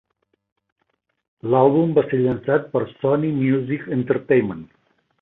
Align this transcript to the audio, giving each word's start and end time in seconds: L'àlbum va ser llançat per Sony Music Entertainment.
L'àlbum 1.53 1.93
va 1.99 2.05
ser 2.07 2.21
llançat 2.23 2.67
per 2.75 2.83
Sony 2.97 3.31
Music 3.45 3.89
Entertainment. 4.01 4.69